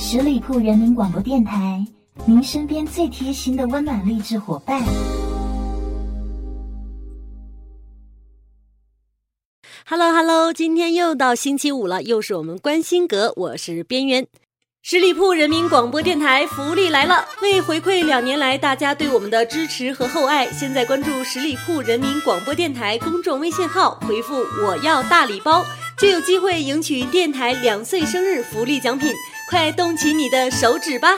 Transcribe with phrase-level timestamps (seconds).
[0.00, 1.84] 十里铺人民广播电台，
[2.24, 4.80] 您身边最贴心的温暖励志伙伴。
[9.84, 14.28] Hello Hello，今天又到星期五了，又是我们关心阁，我是边缘。
[14.82, 17.24] 十里铺人民广播电台福利来了！
[17.42, 25.66] 为回馈两年来大家对我们的支持和厚爱，现在关注十里铺人民广播电台公众微信号，回复“我要大礼包”，
[25.98, 29.12] 就有机会赢取电台两岁生日福利奖品，
[29.48, 31.08] 快动起你的手指吧！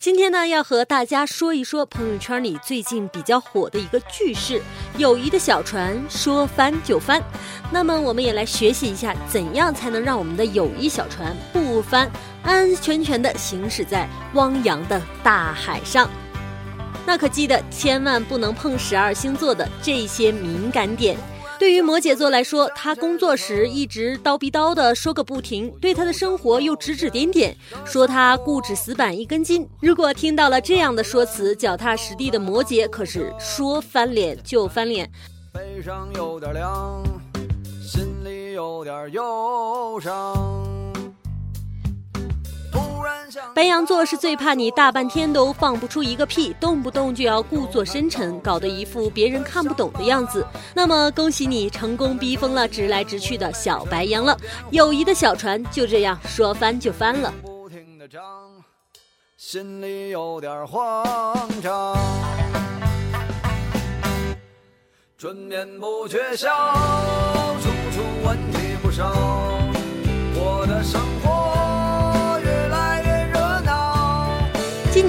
[0.00, 4.60] 今天呢，要和大家说一说朋友圈里最近比较火的一个句式
[4.98, 7.22] ：“友谊的小船说翻就翻。”
[7.70, 12.10] 那么，我们也来学习一下，怎样才能让我们的友谊小船不翻，
[12.42, 16.10] 安安全全的行驶在汪洋的大海上。
[17.06, 21.16] 那可记得，千万不能碰十二星座的这些敏感点。
[21.60, 29.68] 对于摩羯座来说，他工作时一直叨逼叨的说个不停，对他的生活又指指点点，说他固执死板一根筋。
[29.78, 35.10] 如果听到了这样的说辞，脚踏实地的摩羯可是说翻脸就翻脸。
[35.52, 37.02] 背上有点凉，
[37.86, 40.49] 心里有点忧伤。
[43.54, 50.46] 白羊座是最怕你大半天都放不出一个屁，动不动就要故作深沉，搞得一副别人看不懂的样子。
[50.74, 54.36] 那么恭喜你成功逼疯了直来直去的小白羊了，
[54.70, 57.32] 友谊的小船就这样说翻就翻了。
[59.36, 61.96] 心里有点慌张，
[65.16, 66.48] 春眠不觉晓，
[67.60, 69.12] 处处问题不少，
[70.34, 71.00] 我的生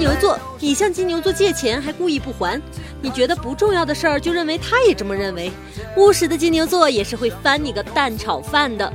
[0.02, 2.60] 牛座，你向金牛座借钱还故意不还，
[3.00, 5.52] 你觉得不重要的事儿就认为他也这么认为，
[5.96, 8.92] 务实的金牛座也是会翻你个蛋炒饭的。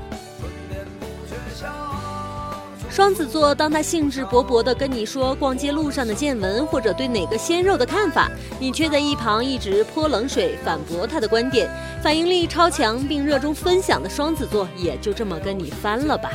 [2.89, 11.70] 双子座，当他兴致勃勃地跟你说逛街路上的见闻或者对哪个鲜肉的看法，你却在一旁一直泼冷水反驳他的观点，
[12.03, 16.32] 反应力超强并热衷分享的双子座也就这么跟你翻了吧。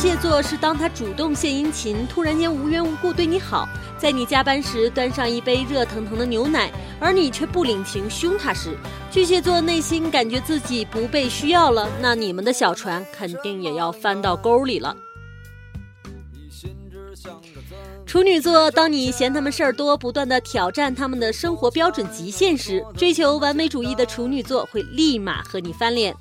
[0.00, 3.68] 蟹座是当他主动献殷勤，突然间无缘无故对你好，
[3.98, 8.74] 在你加班时端上一杯热腾腾的牛奶，而你却不领情凶他时，
[9.10, 14.96] 巨蟹座内心感觉自己不被需要了，那你们的小船肯定也要翻到沟里了。
[18.06, 26.16] 处女座，当你嫌他们事儿多，不断的挑战他们的生活标准极限时，追求完美主义的处女座会立马和你翻脸。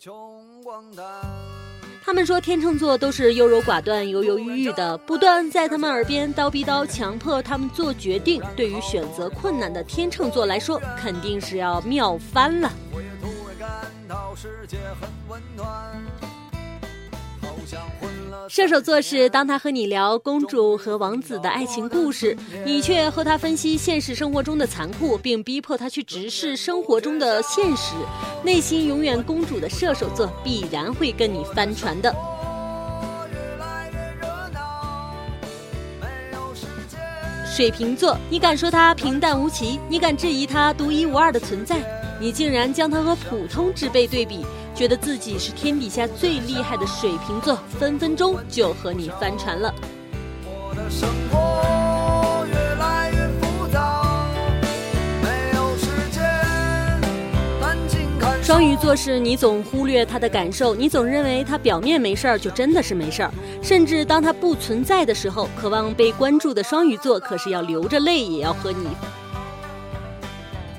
[0.00, 1.04] 穷光蛋
[2.04, 8.40] 他们说天秤座都是优柔寡断、犹犹豫豫的，不断在他们耳边叨逼叨，强迫他们做决定。
[8.56, 12.72] 对于选择困难的天秤座来说，肯定是要妙翻了。
[12.94, 15.66] 我也突然感到世界很温暖
[18.48, 27.94] 射手座是当他和你聊公主和王子的爱情故事，你却和他分析现实生活中的残酷，并逼迫他去直视生活中的现实。
[28.42, 32.14] 内心永远公主的射手座必然会跟你翻船的。
[37.44, 39.78] 水瓶座，你敢说他平淡无奇？
[39.88, 41.76] 你敢质疑他独一无二的存在？
[42.20, 44.46] 你竟然将他和普通之辈对比？
[44.78, 49.74] 觉得自己是天底下最厉害的水瓶座，分分钟就和你翻船了。
[58.40, 68.86] 双鱼座是你总忽略他的感受，你总认为他表面没事儿就真的是没事儿，甚至当他不存在的时候，渴望被关注的双鱼座可是要流着泪也要和你。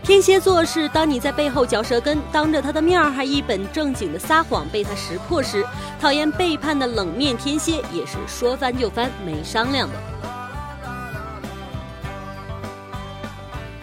[0.10, 5.64] 天蝎座是当你在背后嚼舌根，当着他的面儿还一本正经的撒谎，被他识破时，
[6.02, 9.94] 讨厌背叛的冷面天蝎也是说翻就翻，没商量的。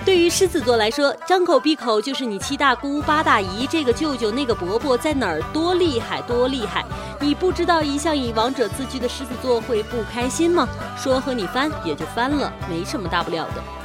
[0.05, 6.85] 对于狮子座来说，张口闭口就是你七大姑八大姨，这个舅舅那个伯伯在哪儿多厉害多厉害，
[7.21, 10.67] 你不知道一向以王者自居的狮子座会不开心吗？
[10.99, 13.76] 说和你翻也就翻了，没什么大不了的。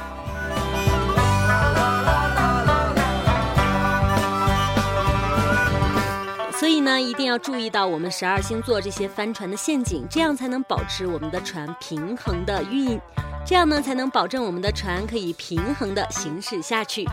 [6.62, 13.00] 所以呢，一定要注意到我们十二星座这些帆船的陷阱，这样才能保持我们的船平衡的运，
[13.44, 17.04] 这样呢才能保证我们的船可以平衡的行驶下去。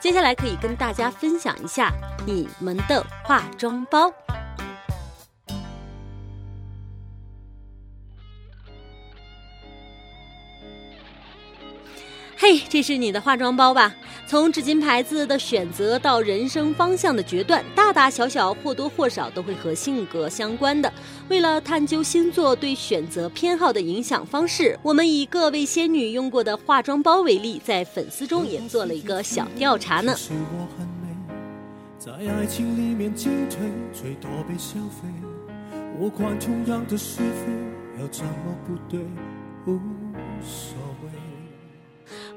[0.00, 1.92] 接下来可以跟大家分享一下
[2.24, 4.10] 你们的化妆包。
[12.46, 13.94] 嘿，这是你的化妆包吧？
[14.26, 20.92] 从纸巾牌子的选择到人生方向的决断，大大小小或多或少都会和性格相关的。
[21.30, 30.14] 为了探究星座对选择偏好的影响方式，我们以各位仙女用过的化妆包为例，在粉丝中也做了一个小调查呢。
[31.98, 33.58] 在爱情里面进退
[33.90, 35.08] 最多被消费，
[35.98, 39.00] 我管同样的是非要怎么不对，
[39.64, 39.80] 无
[40.42, 41.08] 所谓。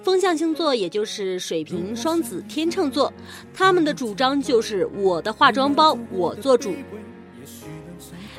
[0.04, 3.12] 风象星座也就是水瓶、双子、天秤座，
[3.54, 6.74] 他们的主张就是我的化妆包我做主。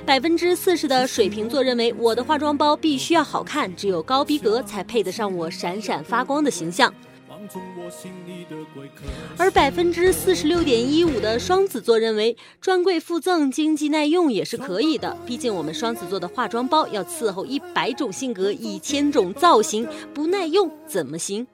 [0.06, 6.92] 百分之四十的水瓶座认为我的化妆包必须要好看，只有高逼格才配得上我闪闪发光的形象。
[9.36, 15.16] 而百分之四十六点一五的双子座认为专柜附赠、经济耐用也是可以的。
[15.26, 21.46] 毕竟我们双子座的化妆包要伺候一百种性格、一千种造型，不耐用怎么行？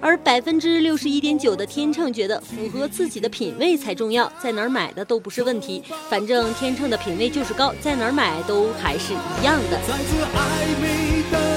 [0.00, 11.49] 而百分之六十一点九的天秤觉得符合自己的品味才重要，在哪儿买的都不是问题，反正天秤的品味就是高，在哪儿买都还是一样的。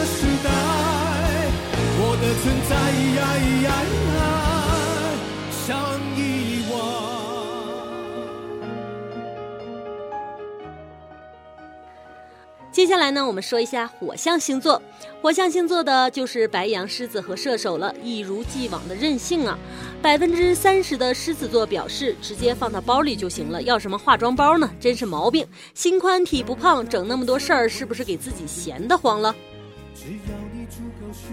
[2.44, 2.75] 存在，
[5.66, 6.75] 像遗忘。
[12.69, 14.81] 接下来呢，我们说一下火象星座。
[15.22, 19.57] 火象星座的就是白羊、狮子和射手了，一如既往的任性啊！
[20.01, 24.69] 百分之三十的狮子座表示，直接放到包里就行了，要什么化妆包呢？
[24.81, 25.48] 真是毛病！
[25.74, 29.34] 心宽体不胖，整那么多事儿，是不是给自己闲得慌了？
[29.95, 31.30] 只要你足够虚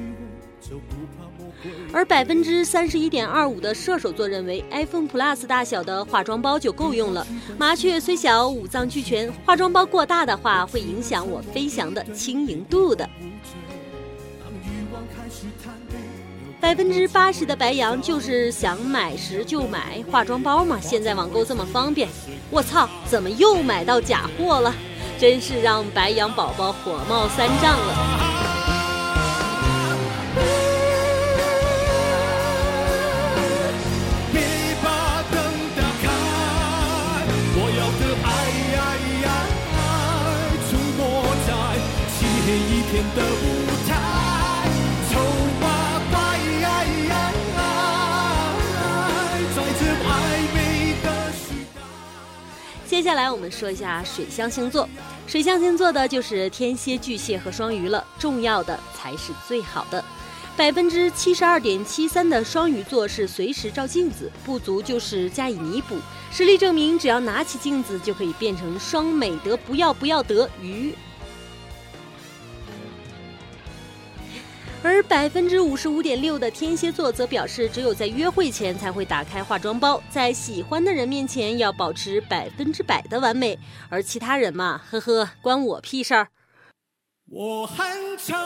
[1.92, 7.26] 而百分之三十一点二五的射手座认为，iPhone Plus 大小的化妆包就够用了。
[7.58, 13.08] 麻雀虽小，五脏俱全，化妆包过大的话会影响我飞翔的轻盈度的。
[16.60, 22.08] 百分之八十的白羊就是想买时就买化妆包嘛，现在网购这么方便，
[22.50, 24.74] 我操，怎么又买到假货了？
[25.18, 28.19] 真是让白羊宝宝火冒三丈了。
[42.50, 43.46] 天一天的舞
[43.86, 43.94] 台，
[45.08, 45.20] 丑
[45.60, 46.16] 八怪，
[49.54, 50.10] 在这暧
[50.52, 50.58] 昧
[51.00, 51.80] 的时代。
[52.88, 54.88] 接下来我们说一下水象星座，
[55.28, 60.04] 水象星座的就是天蝎、巨蟹和双鱼了，重要的才是最好的。
[60.56, 65.96] 百分之七十二点七三的双鱼座是随时照镜子，不足就是加以弥补。
[66.32, 70.92] 实力证明，只要拿起镜子就可以变成双美德，不要不要得鱼。
[75.10, 83.58] 百分之五十五点六的天蝎座则表示，只有在约会前才会打开化妆包，在喜欢的人面前要保持百分之百的完美，
[83.88, 86.28] 而其他人嘛，呵呵，关我屁事儿。
[87.26, 87.84] 我很
[88.18, 88.36] 丑，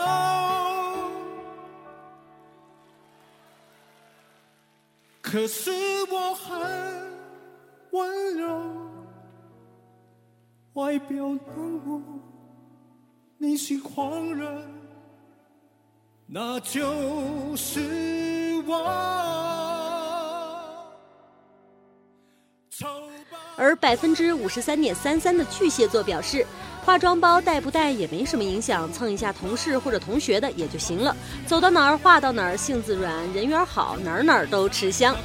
[5.21, 5.69] 可是
[6.11, 6.59] 我很
[7.91, 8.59] 温柔，
[10.73, 11.39] 外表冷
[11.85, 12.01] 漠，
[13.37, 14.59] 内心狂热。
[16.27, 17.79] 那就是
[18.65, 18.83] 我。
[23.57, 26.45] 而百分之五十三点三三的巨蟹座表示，
[26.83, 31.15] 化妆包带不带也没什么影响，蹭一下同事或者同学的也就行了。
[31.45, 35.15] 走到哪儿化到哪儿，性子软，人缘好，哪儿哪儿都吃香。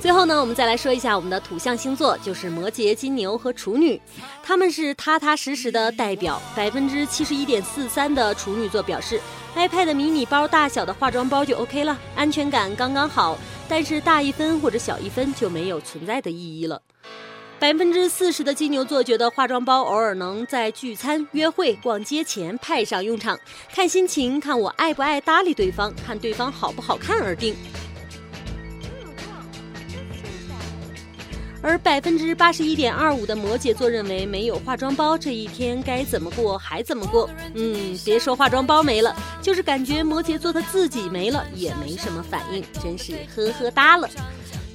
[0.00, 4.00] 最后呢，我们再来说一下我们的土象星座，就是摩羯、金牛和处女，
[4.42, 6.40] 他们是踏踏实实的代表。
[6.54, 9.20] 百分之七十一点四三的处女座表示
[9.56, 13.36] ，iPad 迷你包大小的化妆包就 OK 了，安全感刚刚好，
[13.68, 16.80] 但是大一分或者小一分就没有存在的意义了。
[17.58, 23.36] 百分之四十的金牛座觉得化妆包偶尔能在聚餐、约会、逛街前派上用场，
[23.74, 27.56] 看心情，看我爱不爱搭理对方，看对方好不好看而定。
[31.68, 37.28] 而百分之八十一点二五的摩羯座认为，没有化妆包这一天该怎么过还怎么过。
[37.52, 44.08] 嗯，别说化妆包没了，就是感觉摩羯座他自己没了也没什么反应，真是呵呵哒了。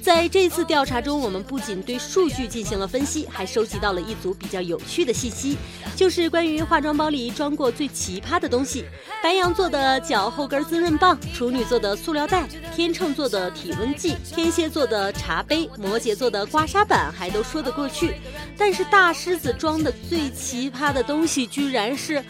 [0.04, 5.56] 在这次调查中，我们不仅对数据进行了分析，还收集到了一组比较有趣的信息，
[5.96, 8.84] 就是关于化妆包里装过最奇葩的东西：
[9.22, 12.46] 白羊座的脚后跟滋润棒，处女座的塑料袋，
[12.76, 18.16] 天秤座的体温计，天蝎座的茶杯，摩羯座的刮痧板，还都说得过去。
[18.58, 22.22] 但是大狮子装的最奇葩的东西，居然是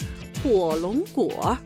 [0.44, 1.58] 火龙果。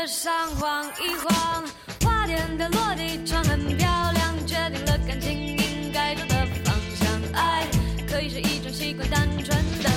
[0.00, 1.62] 街上晃一晃，
[2.00, 7.06] 花店的落地窗很漂亮，决定了感情应该走的方向。
[7.34, 7.66] 爱
[8.08, 9.48] 可以是一种习惯，单纯
[9.82, 9.90] 的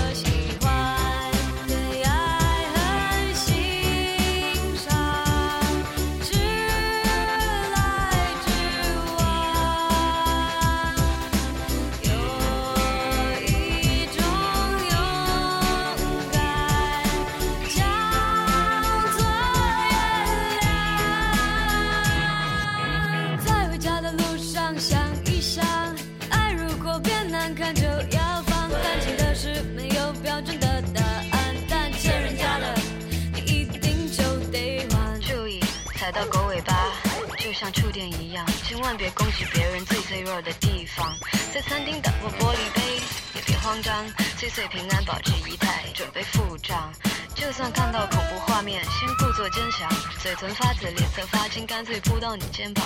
[37.73, 41.13] 触电一样，千万别攻击别人最脆弱的地方。
[41.53, 43.01] 在餐厅打破玻璃杯，
[43.35, 44.05] 也别慌张，
[44.37, 46.93] 岁岁平安，保持仪态，准备付账。
[47.35, 49.89] 就算看到恐怖画面，先故作坚强，
[50.21, 52.85] 嘴唇发紫，脸色发青，干脆扑到你肩膀。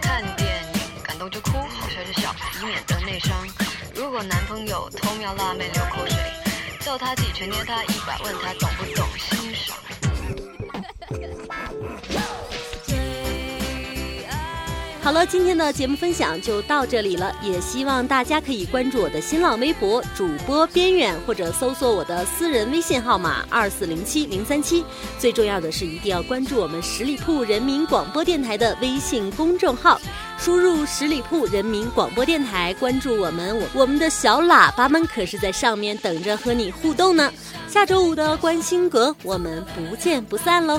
[0.00, 3.34] 看电影，感动就哭，好笑就笑，以免得内伤。
[3.94, 6.16] 如果男朋友偷瞄辣妹流口水，
[6.80, 9.76] 叫他几拳捏他一把，问他懂不懂欣赏。
[15.08, 24.84] 好了，今天的节目分享就到这里了，也希望大家可以关注我的新浪微博主播边远，或者搜索我的私人微信号码二四零七零三七。
[25.18, 29.98] 最重要的是，一定要关注我们十里铺人民广播电台的微信公众号，
[30.38, 37.32] 输入十里铺人民广播电台，关注我们，我我们的小喇叭们可是在上面等着和你互动呢。
[37.66, 40.78] 下周五的关心阁，我们不见不散喽。